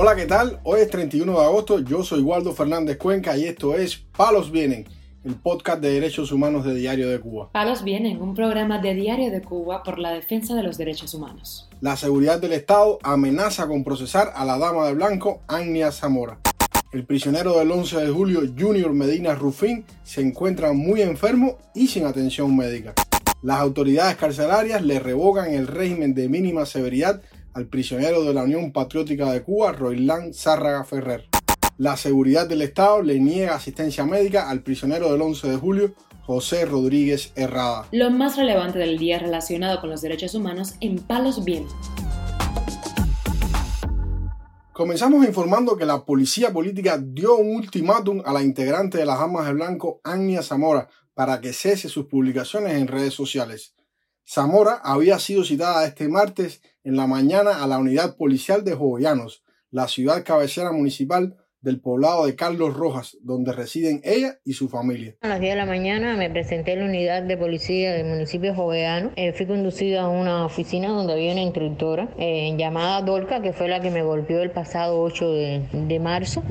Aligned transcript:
Hola, 0.00 0.14
¿qué 0.14 0.26
tal? 0.26 0.60
Hoy 0.62 0.82
es 0.82 0.90
31 0.90 1.32
de 1.32 1.44
agosto, 1.44 1.80
yo 1.80 2.04
soy 2.04 2.20
Waldo 2.20 2.52
Fernández 2.52 2.98
Cuenca 2.98 3.36
y 3.36 3.46
esto 3.46 3.74
es 3.74 3.96
Palos 3.96 4.52
Vienen, 4.52 4.86
el 5.24 5.34
podcast 5.34 5.80
de 5.80 5.90
derechos 5.90 6.30
humanos 6.30 6.64
de 6.64 6.76
Diario 6.76 7.08
de 7.08 7.18
Cuba. 7.18 7.50
Palos 7.50 7.82
Vienen, 7.82 8.22
un 8.22 8.32
programa 8.32 8.78
de 8.78 8.94
Diario 8.94 9.32
de 9.32 9.42
Cuba 9.42 9.82
por 9.82 9.98
la 9.98 10.12
defensa 10.12 10.54
de 10.54 10.62
los 10.62 10.78
derechos 10.78 11.14
humanos. 11.14 11.68
La 11.80 11.96
seguridad 11.96 12.40
del 12.40 12.52
Estado 12.52 13.00
amenaza 13.02 13.66
con 13.66 13.82
procesar 13.82 14.30
a 14.36 14.44
la 14.44 14.56
dama 14.56 14.86
de 14.86 14.94
blanco, 14.94 15.42
Agnia 15.48 15.90
Zamora. 15.90 16.38
El 16.92 17.04
prisionero 17.04 17.58
del 17.58 17.72
11 17.72 17.96
de 17.98 18.08
julio, 18.08 18.42
Junior 18.56 18.92
Medina 18.92 19.34
Rufín, 19.34 19.84
se 20.04 20.20
encuentra 20.20 20.72
muy 20.72 21.02
enfermo 21.02 21.58
y 21.74 21.88
sin 21.88 22.06
atención 22.06 22.56
médica. 22.56 22.94
Las 23.42 23.58
autoridades 23.58 24.16
carcelarias 24.16 24.80
le 24.80 25.00
revocan 25.00 25.52
el 25.52 25.66
régimen 25.66 26.14
de 26.14 26.28
mínima 26.28 26.66
severidad 26.66 27.20
al 27.54 27.66
prisionero 27.66 28.22
de 28.24 28.34
la 28.34 28.44
Unión 28.44 28.72
Patriótica 28.72 29.32
de 29.32 29.42
Cuba, 29.42 29.72
Roilán 29.72 30.34
Zárraga 30.34 30.84
Ferrer. 30.84 31.28
La 31.76 31.96
seguridad 31.96 32.48
del 32.48 32.62
Estado 32.62 33.02
le 33.02 33.20
niega 33.20 33.54
asistencia 33.54 34.04
médica 34.04 34.50
al 34.50 34.62
prisionero 34.62 35.12
del 35.12 35.22
11 35.22 35.48
de 35.48 35.56
julio, 35.56 35.94
José 36.22 36.64
Rodríguez 36.64 37.32
Herrada. 37.36 37.86
Lo 37.92 38.10
más 38.10 38.36
relevante 38.36 38.78
del 38.78 38.98
día 38.98 39.18
relacionado 39.18 39.80
con 39.80 39.88
los 39.88 40.02
derechos 40.02 40.34
humanos 40.34 40.74
en 40.80 40.98
Palos 40.98 41.44
Vientos. 41.44 41.74
Comenzamos 44.72 45.26
informando 45.26 45.76
que 45.76 45.86
la 45.86 46.04
policía 46.04 46.52
política 46.52 47.00
dio 47.02 47.36
un 47.36 47.56
ultimátum 47.56 48.22
a 48.24 48.32
la 48.32 48.42
integrante 48.42 48.98
de 48.98 49.06
las 49.06 49.18
Armas 49.18 49.46
de 49.46 49.52
Blanco, 49.52 50.00
Agnia 50.04 50.42
Zamora, 50.42 50.88
para 51.14 51.40
que 51.40 51.52
cese 51.52 51.88
sus 51.88 52.06
publicaciones 52.06 52.74
en 52.74 52.86
redes 52.86 53.14
sociales. 53.14 53.74
Zamora 54.30 54.78
había 54.84 55.18
sido 55.18 55.42
citada 55.42 55.86
este 55.86 56.06
martes 56.06 56.60
en 56.84 56.96
la 56.96 57.06
mañana 57.06 57.64
a 57.64 57.66
la 57.66 57.78
unidad 57.78 58.14
policial 58.16 58.62
de 58.62 58.74
Jovellanos, 58.74 59.42
la 59.70 59.88
ciudad 59.88 60.22
cabecera 60.22 60.70
municipal 60.70 61.38
del 61.62 61.80
poblado 61.80 62.26
de 62.26 62.36
Carlos 62.36 62.76
Rojas, 62.76 63.16
donde 63.22 63.54
residen 63.54 64.02
ella 64.04 64.38
y 64.44 64.52
su 64.52 64.68
familia. 64.68 65.16
A 65.22 65.28
las 65.28 65.40
10 65.40 65.52
de 65.52 65.56
la 65.56 65.64
mañana 65.64 66.14
me 66.14 66.28
presenté 66.28 66.74
en 66.74 66.80
la 66.80 66.84
unidad 66.84 67.22
de 67.22 67.38
policía 67.38 67.94
del 67.94 68.04
municipio 68.04 68.54
Joveano. 68.54 69.12
Eh, 69.16 69.32
fui 69.32 69.46
conducida 69.46 70.02
a 70.02 70.08
una 70.08 70.44
oficina 70.44 70.88
donde 70.88 71.14
había 71.14 71.32
una 71.32 71.40
instructora 71.40 72.14
eh, 72.18 72.54
llamada 72.58 73.00
Dolca, 73.00 73.40
que 73.40 73.54
fue 73.54 73.68
la 73.68 73.80
que 73.80 73.90
me 73.90 74.02
golpeó 74.02 74.42
el 74.42 74.50
pasado 74.50 75.00
8 75.00 75.32
de, 75.32 75.68
de 75.72 76.00
marzo, 76.00 76.42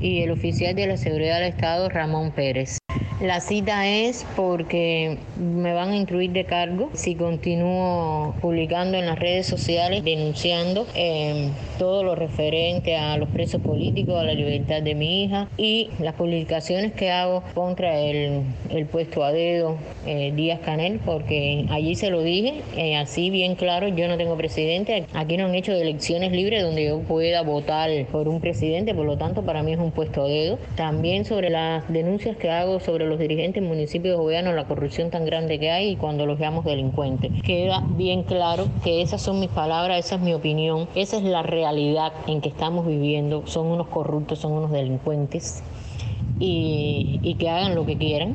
y 0.00 0.22
el 0.22 0.32
oficial 0.32 0.74
de 0.74 0.86
la 0.86 0.98
seguridad 0.98 1.40
del 1.40 1.48
Estado, 1.48 1.88
Ramón 1.88 2.32
Pérez. 2.32 2.81
La 3.22 3.38
cita 3.38 3.86
es 3.86 4.26
porque 4.34 5.16
me 5.36 5.72
van 5.74 5.90
a 5.90 5.96
incluir 5.96 6.32
de 6.32 6.44
cargo 6.44 6.90
si 6.92 7.14
continúo 7.14 8.34
publicando 8.40 8.98
en 8.98 9.06
las 9.06 9.16
redes 9.16 9.46
sociales 9.46 10.02
denunciando 10.02 10.88
eh, 10.96 11.50
todo 11.78 12.02
lo 12.02 12.16
referente 12.16 12.96
a 12.96 13.16
los 13.18 13.28
presos 13.28 13.62
políticos, 13.62 14.16
a 14.18 14.24
la 14.24 14.34
libertad 14.34 14.82
de 14.82 14.96
mi 14.96 15.22
hija 15.22 15.48
y 15.56 15.90
las 16.00 16.14
publicaciones 16.14 16.94
que 16.94 17.12
hago 17.12 17.44
contra 17.54 17.96
el, 18.00 18.42
puesto 18.90 19.22
a 19.22 19.30
dedo 19.30 19.76
eh, 20.04 20.32
Díaz 20.34 20.58
Canel, 20.64 20.98
porque 21.04 21.66
allí 21.70 21.94
se 21.94 22.10
lo 22.10 22.22
dije, 22.22 22.62
eh, 22.76 22.96
así 22.96 23.30
bien 23.30 23.54
claro, 23.54 23.86
yo 23.86 24.08
no 24.08 24.16
tengo 24.16 24.36
presidente, 24.36 25.06
aquí 25.14 25.36
no 25.36 25.44
han 25.44 25.54
hecho 25.54 25.70
elecciones 25.72 26.32
libres 26.32 26.64
donde 26.64 26.86
yo 26.86 26.98
pueda 27.02 27.42
votar 27.42 27.88
por 28.10 28.26
un 28.26 28.40
presidente, 28.40 28.96
por 28.96 29.06
lo 29.06 29.16
tanto 29.16 29.42
para 29.42 29.62
mí 29.62 29.74
es 29.74 29.78
un 29.78 29.92
puesto 29.92 30.24
a 30.24 30.28
dedo. 30.28 30.58
También 30.74 31.24
sobre 31.24 31.50
las 31.50 31.88
denuncias 31.88 32.36
que 32.36 32.50
hago 32.50 32.80
sobre 32.80 33.06
los 33.11 33.11
dirigentes 33.18 33.62
municipios 33.62 34.18
gobierno 34.18 34.52
la 34.52 34.66
corrupción 34.66 35.10
tan 35.10 35.24
grande 35.24 35.58
que 35.58 35.70
hay 35.70 35.90
y 35.90 35.96
cuando 35.96 36.26
los 36.26 36.38
veamos 36.38 36.64
delincuentes. 36.64 37.30
Queda 37.42 37.84
bien 37.96 38.22
claro 38.22 38.68
que 38.84 39.02
esas 39.02 39.22
son 39.22 39.40
mis 39.40 39.50
palabras, 39.50 40.04
esa 40.04 40.16
es 40.16 40.20
mi 40.20 40.34
opinión, 40.34 40.88
esa 40.94 41.16
es 41.16 41.22
la 41.22 41.42
realidad 41.42 42.12
en 42.26 42.40
que 42.40 42.48
estamos 42.48 42.86
viviendo. 42.86 43.46
Son 43.46 43.66
unos 43.66 43.88
corruptos, 43.88 44.38
son 44.38 44.52
unos 44.52 44.70
delincuentes 44.70 45.62
y, 46.38 47.20
y 47.22 47.34
que 47.36 47.48
hagan 47.48 47.74
lo 47.74 47.86
que 47.86 47.98
quieran 47.98 48.34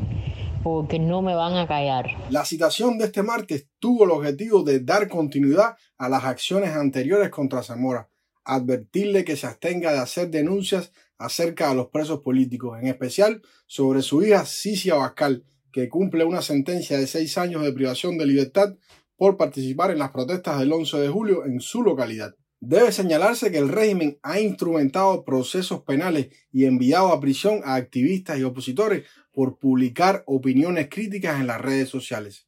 porque 0.63 0.99
no 0.99 1.21
me 1.21 1.33
van 1.33 1.55
a 1.55 1.65
callar. 1.65 2.07
La 2.29 2.43
citación 2.43 2.97
de 2.97 3.05
este 3.05 3.23
martes 3.23 3.67
tuvo 3.79 4.03
el 4.03 4.11
objetivo 4.11 4.63
de 4.63 4.81
dar 4.81 5.07
continuidad 5.07 5.77
a 5.97 6.09
las 6.09 6.25
acciones 6.25 6.71
anteriores 6.75 7.29
contra 7.29 7.63
Zamora, 7.63 8.09
advertirle 8.43 9.23
que 9.23 9.37
se 9.37 9.47
abstenga 9.47 9.93
de 9.93 9.99
hacer 9.99 10.29
denuncias 10.29 10.91
acerca 11.17 11.69
de 11.69 11.75
los 11.75 11.87
presos 11.87 12.21
políticos, 12.21 12.77
en 12.81 12.87
especial 12.87 13.41
sobre 13.65 14.01
su 14.01 14.23
hija 14.23 14.45
Cicia 14.45 14.95
Bascal, 14.95 15.45
que 15.71 15.89
cumple 15.89 16.23
una 16.23 16.41
sentencia 16.41 16.97
de 16.97 17.07
seis 17.07 17.37
años 17.37 17.63
de 17.63 17.73
privación 17.73 18.17
de 18.17 18.25
libertad 18.25 18.75
por 19.15 19.37
participar 19.37 19.91
en 19.91 19.99
las 19.99 20.11
protestas 20.11 20.59
del 20.59 20.71
11 20.71 20.97
de 20.97 21.09
julio 21.09 21.45
en 21.45 21.59
su 21.59 21.83
localidad. 21.83 22.35
Debe 22.59 22.91
señalarse 22.91 23.51
que 23.51 23.59
el 23.59 23.69
régimen 23.69 24.17
ha 24.23 24.39
instrumentado 24.39 25.23
procesos 25.23 25.83
penales 25.83 26.29
y 26.51 26.65
enviado 26.65 27.09
a 27.09 27.19
prisión 27.19 27.61
a 27.63 27.75
activistas 27.75 28.39
y 28.39 28.43
opositores 28.43 29.05
por 29.31 29.59
publicar 29.59 30.23
opiniones 30.25 30.87
críticas 30.89 31.39
en 31.39 31.47
las 31.47 31.61
redes 31.61 31.89
sociales. 31.89 32.47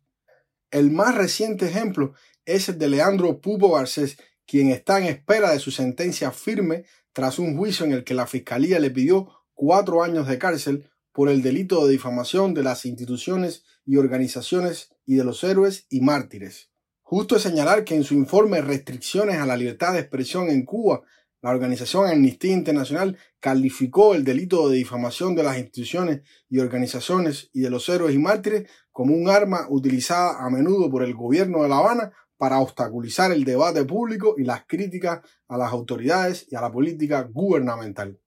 El 0.71 0.91
más 0.91 1.15
reciente 1.15 1.67
ejemplo 1.67 2.13
es 2.45 2.69
el 2.69 2.79
de 2.79 2.89
Leandro 2.89 3.39
Pupo 3.39 3.71
Garcés, 3.71 4.17
quien 4.47 4.69
está 4.69 4.97
en 4.97 5.05
espera 5.05 5.51
de 5.51 5.59
su 5.59 5.69
sentencia 5.69 6.31
firme 6.31 6.85
tras 7.19 7.37
un 7.37 7.57
juicio 7.57 7.85
en 7.85 7.91
el 7.91 8.05
que 8.05 8.13
la 8.13 8.27
Fiscalía 8.27 8.79
le 8.79 8.91
pidió 8.91 9.27
cuatro 9.53 10.03
años 10.03 10.25
de 10.25 10.37
cárcel 10.37 10.89
por 11.11 11.27
el 11.27 11.41
delito 11.41 11.85
de 11.85 11.91
difamación 11.91 12.53
de 12.53 12.63
las 12.63 12.85
instituciones 12.85 13.65
y 13.85 13.97
organizaciones 13.97 14.93
y 15.05 15.15
de 15.15 15.25
los 15.25 15.43
héroes 15.43 15.85
y 15.89 15.99
mártires. 15.99 16.69
Justo 17.01 17.35
es 17.35 17.41
señalar 17.41 17.83
que 17.83 17.93
en 17.93 18.05
su 18.05 18.13
informe 18.13 18.61
Restricciones 18.61 19.35
a 19.35 19.45
la 19.45 19.57
libertad 19.57 19.91
de 19.91 19.99
expresión 19.99 20.49
en 20.49 20.63
Cuba, 20.63 21.01
la 21.41 21.49
organización 21.49 22.07
Amnistía 22.07 22.53
Internacional 22.53 23.17
calificó 23.41 24.15
el 24.15 24.23
delito 24.23 24.69
de 24.69 24.77
difamación 24.77 25.35
de 25.35 25.43
las 25.43 25.57
instituciones 25.57 26.21
y 26.49 26.59
organizaciones 26.59 27.49
y 27.51 27.59
de 27.59 27.69
los 27.69 27.89
héroes 27.89 28.15
y 28.15 28.17
mártires 28.17 28.69
como 28.93 29.13
un 29.13 29.29
arma 29.29 29.65
utilizada 29.67 30.39
a 30.39 30.49
menudo 30.49 30.89
por 30.89 31.03
el 31.03 31.15
gobierno 31.15 31.63
de 31.63 31.67
La 31.67 31.79
Habana 31.79 32.13
para 32.39 32.59
obstaculizar 32.59 33.33
el 33.33 33.43
debate 33.43 33.83
público 33.83 34.35
y 34.37 34.45
las 34.45 34.63
críticas 34.65 35.19
a 35.49 35.57
las 35.57 35.73
autoridades 35.73 36.47
y 36.49 36.55
a 36.55 36.61
la 36.61 36.71
política 36.71 37.29
gubernamental. 37.29 38.17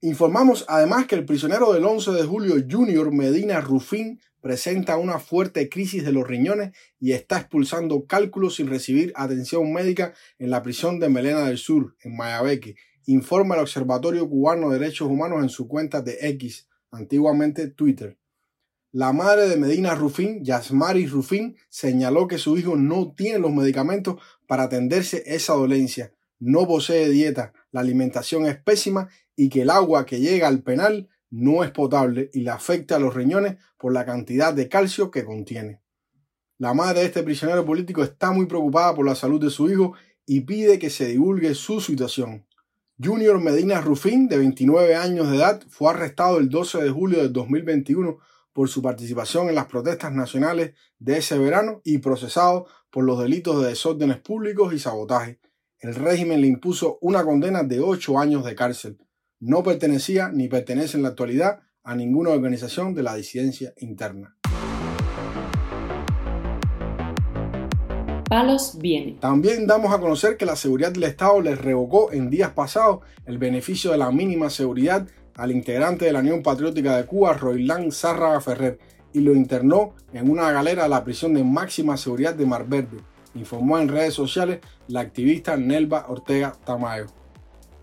Informamos 0.00 0.64
además 0.68 1.06
que 1.06 1.14
el 1.14 1.24
prisionero 1.24 1.72
del 1.72 1.84
11 1.84 2.10
de 2.10 2.24
julio 2.24 2.56
Junior 2.68 3.12
Medina 3.12 3.60
Rufín 3.60 4.20
presenta 4.40 4.96
una 4.96 5.20
fuerte 5.20 5.68
crisis 5.68 6.04
de 6.04 6.10
los 6.10 6.26
riñones 6.26 6.72
y 6.98 7.12
está 7.12 7.38
expulsando 7.38 8.04
cálculos 8.06 8.56
sin 8.56 8.66
recibir 8.66 9.12
atención 9.14 9.72
médica 9.72 10.12
en 10.40 10.50
la 10.50 10.64
prisión 10.64 10.98
de 10.98 11.08
Melena 11.08 11.46
del 11.46 11.58
Sur, 11.58 11.94
en 12.02 12.16
Mayabeque, 12.16 12.74
informa 13.06 13.54
el 13.54 13.60
Observatorio 13.60 14.28
Cubano 14.28 14.70
de 14.70 14.80
Derechos 14.80 15.08
Humanos 15.08 15.40
en 15.40 15.50
su 15.50 15.68
cuenta 15.68 16.02
de 16.02 16.18
X, 16.20 16.68
antiguamente 16.90 17.68
Twitter. 17.68 18.18
La 18.94 19.14
madre 19.14 19.48
de 19.48 19.56
Medina 19.56 19.94
Rufín, 19.94 20.44
Yasmari 20.44 21.06
Rufín, 21.06 21.56
señaló 21.70 22.28
que 22.28 22.36
su 22.36 22.58
hijo 22.58 22.76
no 22.76 23.14
tiene 23.16 23.38
los 23.38 23.50
medicamentos 23.50 24.16
para 24.46 24.64
atenderse 24.64 25.22
esa 25.24 25.54
dolencia, 25.54 26.12
no 26.38 26.66
posee 26.66 27.08
dieta, 27.08 27.54
la 27.70 27.80
alimentación 27.80 28.44
es 28.44 28.58
pésima 28.58 29.08
y 29.34 29.48
que 29.48 29.62
el 29.62 29.70
agua 29.70 30.04
que 30.04 30.20
llega 30.20 30.46
al 30.46 30.62
penal 30.62 31.08
no 31.30 31.64
es 31.64 31.70
potable 31.70 32.28
y 32.34 32.40
le 32.40 32.50
afecta 32.50 32.96
a 32.96 32.98
los 32.98 33.14
riñones 33.14 33.56
por 33.78 33.94
la 33.94 34.04
cantidad 34.04 34.52
de 34.52 34.68
calcio 34.68 35.10
que 35.10 35.24
contiene. 35.24 35.80
La 36.58 36.74
madre 36.74 37.00
de 37.00 37.06
este 37.06 37.22
prisionero 37.22 37.64
político 37.64 38.02
está 38.02 38.30
muy 38.30 38.44
preocupada 38.44 38.94
por 38.94 39.06
la 39.06 39.14
salud 39.14 39.40
de 39.40 39.48
su 39.48 39.70
hijo 39.70 39.94
y 40.26 40.42
pide 40.42 40.78
que 40.78 40.90
se 40.90 41.06
divulgue 41.06 41.54
su 41.54 41.80
situación. 41.80 42.44
Junior 43.02 43.40
Medina 43.40 43.80
Rufín, 43.80 44.28
de 44.28 44.36
29 44.36 44.94
años 44.96 45.30
de 45.30 45.38
edad, 45.38 45.62
fue 45.70 45.88
arrestado 45.88 46.36
el 46.36 46.50
12 46.50 46.82
de 46.82 46.90
julio 46.90 47.22
de 47.22 47.30
2021 47.30 48.18
por 48.52 48.68
su 48.68 48.82
participación 48.82 49.48
en 49.48 49.54
las 49.54 49.66
protestas 49.66 50.12
nacionales 50.12 50.74
de 50.98 51.18
ese 51.18 51.38
verano 51.38 51.80
y 51.84 51.98
procesado 51.98 52.66
por 52.90 53.04
los 53.04 53.18
delitos 53.18 53.62
de 53.62 53.68
desórdenes 53.68 54.18
públicos 54.18 54.72
y 54.72 54.78
sabotaje. 54.78 55.40
El 55.78 55.94
régimen 55.94 56.40
le 56.40 56.46
impuso 56.46 56.98
una 57.00 57.24
condena 57.24 57.62
de 57.62 57.80
ocho 57.80 58.18
años 58.18 58.44
de 58.44 58.54
cárcel. 58.54 58.98
No 59.40 59.62
pertenecía 59.62 60.28
ni 60.28 60.48
pertenece 60.48 60.96
en 60.96 61.02
la 61.02 61.08
actualidad 61.08 61.60
a 61.82 61.96
ninguna 61.96 62.30
organización 62.30 62.94
de 62.94 63.02
la 63.02 63.14
disidencia 63.16 63.72
interna. 63.78 64.36
Palos 68.28 68.78
viene. 68.78 69.18
También 69.20 69.66
damos 69.66 69.92
a 69.92 70.00
conocer 70.00 70.36
que 70.36 70.46
la 70.46 70.56
seguridad 70.56 70.92
del 70.92 71.02
Estado 71.02 71.40
les 71.42 71.60
revocó 71.60 72.12
en 72.12 72.30
días 72.30 72.52
pasados 72.52 73.00
el 73.26 73.36
beneficio 73.36 73.90
de 73.90 73.98
la 73.98 74.10
mínima 74.10 74.48
seguridad 74.48 75.06
al 75.36 75.50
integrante 75.50 76.04
de 76.04 76.12
la 76.12 76.20
Unión 76.20 76.42
Patriótica 76.42 76.96
de 76.96 77.06
Cuba, 77.06 77.32
Roilán 77.34 77.92
Zárraga 77.92 78.40
Ferrer, 78.40 78.78
y 79.12 79.20
lo 79.20 79.34
internó 79.34 79.94
en 80.12 80.30
una 80.30 80.50
galera 80.52 80.84
de 80.84 80.88
la 80.88 81.04
prisión 81.04 81.34
de 81.34 81.44
máxima 81.44 81.96
seguridad 81.96 82.34
de 82.34 82.46
Mar 82.46 82.66
Verde, 82.66 82.98
informó 83.34 83.78
en 83.78 83.88
redes 83.88 84.14
sociales 84.14 84.60
la 84.88 85.00
activista 85.00 85.56
Nelva 85.56 86.06
Ortega 86.08 86.52
Tamayo. 86.64 87.06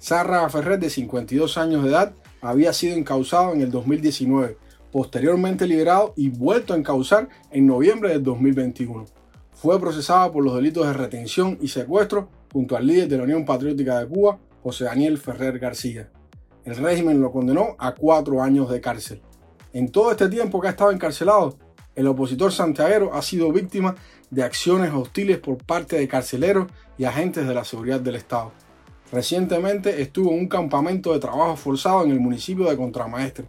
Zárraga 0.01 0.49
Ferrer, 0.49 0.79
de 0.79 0.89
52 0.89 1.57
años 1.57 1.83
de 1.83 1.89
edad, 1.89 2.13
había 2.41 2.73
sido 2.73 2.95
encausado 2.95 3.53
en 3.53 3.61
el 3.61 3.71
2019, 3.71 4.57
posteriormente 4.91 5.67
liberado 5.67 6.13
y 6.15 6.29
vuelto 6.29 6.73
a 6.73 6.77
encausar 6.77 7.29
en 7.51 7.67
noviembre 7.67 8.09
del 8.09 8.23
2021. 8.23 9.05
Fue 9.53 9.79
procesado 9.79 10.31
por 10.31 10.43
los 10.43 10.55
delitos 10.55 10.87
de 10.87 10.93
retención 10.93 11.57
y 11.61 11.67
secuestro 11.67 12.29
junto 12.51 12.77
al 12.77 12.87
líder 12.87 13.09
de 13.09 13.17
la 13.17 13.23
Unión 13.23 13.45
Patriótica 13.45 13.99
de 13.99 14.07
Cuba, 14.07 14.39
José 14.63 14.85
Daniel 14.85 15.17
Ferrer 15.17 15.59
García. 15.59 16.09
El 16.69 16.75
régimen 16.75 17.19
lo 17.19 17.31
condenó 17.31 17.75
a 17.79 17.95
cuatro 17.95 18.43
años 18.43 18.69
de 18.69 18.79
cárcel. 18.79 19.23
En 19.73 19.89
todo 19.89 20.11
este 20.11 20.29
tiempo 20.29 20.61
que 20.61 20.67
ha 20.67 20.69
estado 20.69 20.91
encarcelado, 20.91 21.57
el 21.95 22.05
opositor 22.05 22.51
santiaguero 22.51 23.11
ha 23.15 23.23
sido 23.23 23.51
víctima 23.51 23.95
de 24.29 24.43
acciones 24.43 24.93
hostiles 24.93 25.39
por 25.39 25.57
parte 25.57 25.97
de 25.97 26.07
carceleros 26.07 26.67
y 26.95 27.05
agentes 27.05 27.47
de 27.47 27.55
la 27.55 27.63
seguridad 27.63 27.99
del 27.99 28.17
Estado. 28.17 28.51
Recientemente 29.11 30.03
estuvo 30.03 30.31
en 30.31 30.41
un 30.41 30.47
campamento 30.47 31.11
de 31.11 31.19
trabajo 31.19 31.55
forzado 31.55 32.03
en 32.03 32.11
el 32.11 32.19
municipio 32.19 32.69
de 32.69 32.77
Contramaestre, 32.77 33.47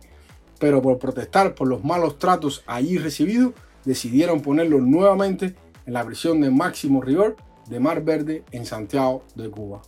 pero 0.58 0.80
por 0.80 0.98
protestar 0.98 1.54
por 1.54 1.68
los 1.68 1.84
malos 1.84 2.18
tratos 2.18 2.64
allí 2.66 2.96
recibidos, 2.96 3.52
decidieron 3.84 4.40
ponerlo 4.40 4.78
nuevamente 4.78 5.56
en 5.84 5.92
la 5.92 6.06
prisión 6.06 6.40
de 6.40 6.50
máximo 6.50 7.02
rigor 7.02 7.36
de 7.68 7.80
Mar 7.80 8.02
Verde 8.02 8.44
en 8.50 8.64
Santiago 8.64 9.24
de 9.34 9.50
Cuba. 9.50 9.82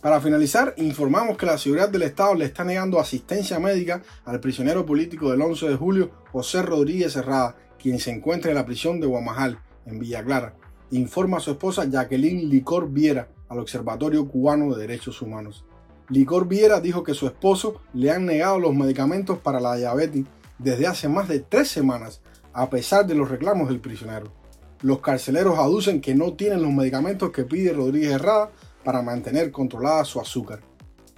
Para 0.00 0.18
finalizar, 0.22 0.72
informamos 0.78 1.36
que 1.36 1.44
la 1.44 1.58
seguridad 1.58 1.90
del 1.90 2.04
Estado 2.04 2.34
le 2.34 2.46
está 2.46 2.64
negando 2.64 2.98
asistencia 2.98 3.58
médica 3.58 4.02
al 4.24 4.40
prisionero 4.40 4.86
político 4.86 5.30
del 5.30 5.42
11 5.42 5.68
de 5.68 5.76
julio, 5.76 6.10
José 6.32 6.62
Rodríguez 6.62 7.16
Herrada, 7.16 7.56
quien 7.78 7.98
se 7.98 8.10
encuentra 8.10 8.50
en 8.50 8.56
la 8.56 8.64
prisión 8.64 8.98
de 8.98 9.06
Guamajal, 9.06 9.58
en 9.84 9.98
Villa 9.98 10.24
Clara. 10.24 10.54
Informa 10.90 11.36
a 11.36 11.40
su 11.40 11.50
esposa 11.50 11.84
Jacqueline 11.84 12.48
Licor 12.48 12.90
Viera 12.90 13.28
al 13.50 13.58
Observatorio 13.58 14.26
Cubano 14.26 14.74
de 14.74 14.80
Derechos 14.80 15.20
Humanos. 15.20 15.66
Licor 16.08 16.48
Viera 16.48 16.80
dijo 16.80 17.02
que 17.02 17.12
su 17.12 17.26
esposo 17.26 17.82
le 17.92 18.10
han 18.10 18.24
negado 18.24 18.58
los 18.58 18.74
medicamentos 18.74 19.38
para 19.38 19.60
la 19.60 19.76
diabetes 19.76 20.24
desde 20.58 20.86
hace 20.86 21.10
más 21.10 21.28
de 21.28 21.40
tres 21.40 21.68
semanas, 21.68 22.22
a 22.54 22.70
pesar 22.70 23.06
de 23.06 23.14
los 23.14 23.28
reclamos 23.28 23.68
del 23.68 23.80
prisionero. 23.80 24.32
Los 24.80 25.00
carceleros 25.00 25.58
aducen 25.58 26.00
que 26.00 26.14
no 26.14 26.32
tienen 26.32 26.62
los 26.62 26.72
medicamentos 26.72 27.32
que 27.32 27.44
pide 27.44 27.74
Rodríguez 27.74 28.12
Herrada 28.12 28.50
para 28.84 29.02
mantener 29.02 29.50
controlada 29.50 30.04
su 30.04 30.20
azúcar. 30.20 30.60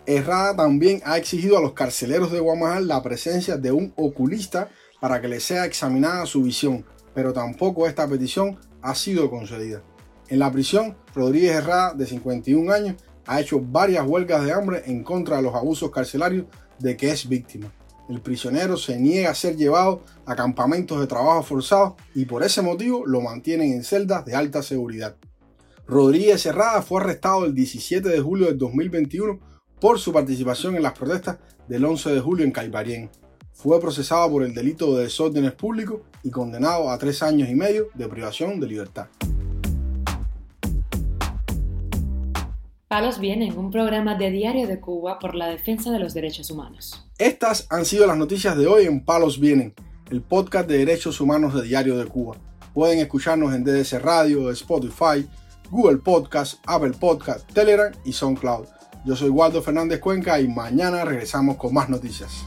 Herrada 0.05 0.57
también 0.57 1.01
ha 1.05 1.17
exigido 1.17 1.57
a 1.57 1.61
los 1.61 1.75
carceleros 1.75 2.33
de 2.33 2.41
Guamajal 2.41 2.89
la 2.89 3.03
presencia 3.03 3.57
de 3.57 3.71
un 3.71 3.93
oculista 3.97 4.69
para 5.01 5.21
que 5.21 5.29
le 5.29 5.41
sea 5.41 5.65
examinada 5.65 6.27
su 6.27 6.43
visión, 6.43 6.85
pero 7.15 7.33
tampoco 7.33 7.87
esta 7.87 8.09
petición 8.09 8.59
ha 8.83 8.95
sido 8.95 9.31
concedida. 9.31 9.83
En 10.29 10.39
la 10.39 10.51
prisión, 10.51 10.97
Rodríguez 11.15 11.57
Herrada, 11.57 11.95
de 11.95 12.07
51 12.07 12.73
años, 12.73 12.97
ha 13.27 13.41
hecho 13.41 13.61
varias 13.61 14.07
huelgas 14.07 14.45
de 14.45 14.53
hambre 14.53 14.83
en 14.87 15.05
contra 15.05 15.37
de 15.37 15.43
los 15.43 15.55
abusos 15.55 15.91
carcelarios 15.91 16.47
de 16.79 16.97
que 16.97 17.11
es 17.11 17.29
víctima. 17.29 17.73
El 18.09 18.21
prisionero 18.21 18.77
se 18.77 18.99
niega 18.99 19.31
a 19.31 19.35
ser 19.35 19.57
llevado 19.57 20.03
a 20.27 20.35
campamentos 20.35 21.01
de 21.01 21.07
trabajo 21.07 21.43
forzados 21.43 21.95
y 22.15 22.25
por 22.25 22.43
ese 22.43 22.61
motivo 22.61 23.07
lo 23.07 23.21
mantienen 23.21 23.73
en 23.73 23.85
celdas 23.85 24.25
de 24.25 24.35
alta 24.35 24.63
seguridad. 24.63 25.17
Rodríguez 25.87 26.47
Herrada 26.47 26.81
fue 26.81 27.01
arrestado 27.01 27.45
el 27.45 27.55
17 27.55 28.09
de 28.09 28.21
julio 28.21 28.47
de 28.47 28.55
2021 28.55 29.41
por 29.81 29.99
su 29.99 30.13
participación 30.13 30.77
en 30.77 30.83
las 30.83 30.97
protestas 30.97 31.39
del 31.67 31.85
11 31.85 32.11
de 32.11 32.21
julio 32.21 32.45
en 32.45 32.53
Caibarien. 32.53 33.11
Fue 33.53 33.81
procesado 33.81 34.31
por 34.31 34.45
el 34.45 34.55
delito 34.55 34.97
de 34.97 35.05
desórdenes 35.05 35.53
públicos 35.53 36.01
y 36.23 36.31
condenado 36.31 36.89
a 36.89 36.99
tres 36.99 37.23
años 37.23 37.49
y 37.49 37.55
medio 37.55 37.89
de 37.95 38.09
privación 38.09 38.61
de 38.61 38.69
libertad. 38.69 39.09
Palos 42.87 43.19
Vienen, 43.19 43.59
un 43.59 43.71
programa 43.71 44.15
de 44.17 44.31
Diario 44.31 44.69
de 44.69 44.79
Cuba 44.79 45.19
por 45.19 45.35
la 45.35 45.49
defensa 45.49 45.91
de 45.91 45.99
los 45.99 46.15
derechos 46.15 46.51
humanos. 46.51 47.09
Estas 47.19 47.67
han 47.71 47.85
sido 47.87 48.07
las 48.07 48.17
noticias 48.17 48.57
de 48.57 48.67
hoy 48.67 48.85
en 48.85 49.05
Palos 49.05 49.41
Vienen, 49.41 49.75
el 50.11 50.23
podcast 50.23 50.69
de 50.69 50.79
derechos 50.79 51.21
humanos 51.21 51.55
de 51.55 51.63
Diario 51.63 51.97
de 51.97 52.07
Cuba. 52.07 52.37
Pueden 52.73 53.01
escucharnos 53.01 53.55
en 53.55 53.65
DDC 53.65 53.95
Radio, 54.01 54.51
Spotify, 54.51 55.27
Google 55.73 55.97
Podcast, 55.97 56.63
Apple 56.67 56.91
Podcast, 56.91 57.51
Telegram 57.51 57.91
y 58.05 58.13
SoundCloud. 58.13 58.67
Yo 59.07 59.17
soy 59.17 59.31
Waldo 59.31 59.63
Fernández 59.63 60.01
Cuenca 60.01 60.39
y 60.39 60.47
mañana 60.47 61.03
regresamos 61.03 61.57
con 61.57 61.73
más 61.73 61.89
noticias. 61.89 62.45